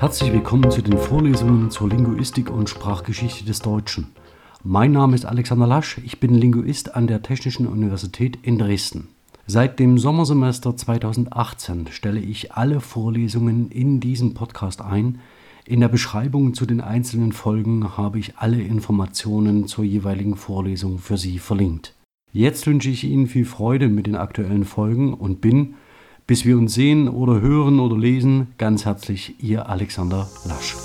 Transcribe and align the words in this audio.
Herzlich 0.00 0.32
willkommen 0.32 0.70
zu 0.70 0.80
den 0.80 0.96
Vorlesungen 0.96 1.70
zur 1.70 1.90
Linguistik 1.90 2.48
und 2.50 2.70
Sprachgeschichte 2.70 3.44
des 3.44 3.58
Deutschen. 3.58 4.06
Mein 4.64 4.92
Name 4.92 5.14
ist 5.14 5.26
Alexander 5.26 5.66
Lasch, 5.66 5.98
ich 6.02 6.18
bin 6.18 6.34
Linguist 6.34 6.94
an 6.94 7.06
der 7.06 7.20
Technischen 7.20 7.66
Universität 7.66 8.38
in 8.40 8.56
Dresden. 8.58 9.08
Seit 9.46 9.78
dem 9.78 9.98
Sommersemester 9.98 10.74
2018 10.74 11.88
stelle 11.90 12.20
ich 12.20 12.52
alle 12.52 12.80
Vorlesungen 12.80 13.70
in 13.70 14.00
diesem 14.00 14.32
Podcast 14.32 14.80
ein. 14.80 15.18
In 15.66 15.80
der 15.80 15.88
Beschreibung 15.88 16.54
zu 16.54 16.64
den 16.64 16.80
einzelnen 16.80 17.32
Folgen 17.32 17.98
habe 17.98 18.18
ich 18.18 18.38
alle 18.38 18.62
Informationen 18.62 19.66
zur 19.66 19.84
jeweiligen 19.84 20.36
Vorlesung 20.36 20.96
für 20.96 21.18
Sie 21.18 21.38
verlinkt. 21.38 21.94
Jetzt 22.32 22.66
wünsche 22.66 22.88
ich 22.88 23.04
Ihnen 23.04 23.26
viel 23.26 23.44
Freude 23.44 23.90
mit 23.90 24.06
den 24.06 24.16
aktuellen 24.16 24.64
Folgen 24.64 25.12
und 25.12 25.42
bin, 25.42 25.74
bis 26.30 26.44
wir 26.44 26.56
uns 26.56 26.74
sehen 26.74 27.08
oder 27.08 27.40
hören 27.40 27.80
oder 27.80 27.98
lesen, 27.98 28.54
ganz 28.56 28.84
herzlich 28.84 29.42
Ihr 29.42 29.68
Alexander 29.68 30.28
Lasch. 30.44 30.76